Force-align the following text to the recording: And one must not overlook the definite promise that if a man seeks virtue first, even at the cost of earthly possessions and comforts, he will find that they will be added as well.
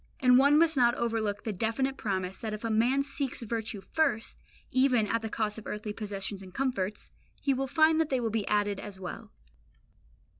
And 0.19 0.39
one 0.39 0.57
must 0.57 0.75
not 0.75 0.95
overlook 0.95 1.43
the 1.43 1.53
definite 1.53 1.95
promise 1.95 2.41
that 2.41 2.55
if 2.55 2.63
a 2.63 2.71
man 2.71 3.03
seeks 3.03 3.43
virtue 3.43 3.81
first, 3.81 4.39
even 4.71 5.05
at 5.05 5.21
the 5.21 5.29
cost 5.29 5.59
of 5.59 5.67
earthly 5.67 5.93
possessions 5.93 6.41
and 6.41 6.51
comforts, 6.51 7.11
he 7.39 7.53
will 7.53 7.67
find 7.67 8.01
that 8.01 8.09
they 8.09 8.19
will 8.19 8.31
be 8.31 8.47
added 8.47 8.79
as 8.79 8.99
well. 8.99 9.31